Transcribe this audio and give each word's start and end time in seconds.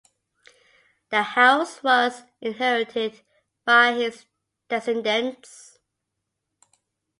The 1.11 1.21
house 1.21 1.83
was 1.83 2.23
inherited 2.41 3.21
by 3.67 3.93
his 3.93 4.25
descendants. 4.67 5.77